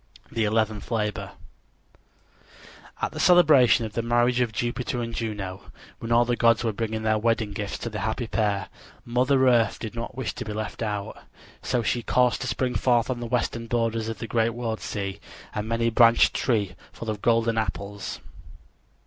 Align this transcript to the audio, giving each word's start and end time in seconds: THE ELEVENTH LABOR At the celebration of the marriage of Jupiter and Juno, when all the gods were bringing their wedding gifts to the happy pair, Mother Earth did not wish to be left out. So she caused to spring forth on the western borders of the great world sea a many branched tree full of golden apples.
THE 0.31 0.45
ELEVENTH 0.45 0.89
LABOR 0.89 1.33
At 3.03 3.11
the 3.11 3.19
celebration 3.19 3.85
of 3.85 3.93
the 3.93 4.01
marriage 4.01 4.39
of 4.41 4.51
Jupiter 4.51 4.99
and 4.99 5.13
Juno, 5.13 5.71
when 5.99 6.11
all 6.11 6.25
the 6.25 6.35
gods 6.35 6.63
were 6.63 6.73
bringing 6.73 7.03
their 7.03 7.19
wedding 7.19 7.51
gifts 7.53 7.77
to 7.77 7.89
the 7.91 7.99
happy 7.99 8.25
pair, 8.25 8.69
Mother 9.05 9.47
Earth 9.47 9.77
did 9.77 9.93
not 9.93 10.15
wish 10.17 10.33
to 10.33 10.43
be 10.43 10.53
left 10.53 10.81
out. 10.81 11.19
So 11.61 11.83
she 11.83 12.01
caused 12.01 12.41
to 12.41 12.47
spring 12.47 12.73
forth 12.73 13.11
on 13.11 13.19
the 13.19 13.27
western 13.27 13.67
borders 13.67 14.09
of 14.09 14.17
the 14.17 14.25
great 14.25 14.55
world 14.55 14.79
sea 14.79 15.19
a 15.53 15.61
many 15.61 15.91
branched 15.91 16.33
tree 16.33 16.73
full 16.91 17.11
of 17.11 17.21
golden 17.21 17.59
apples. 17.59 18.19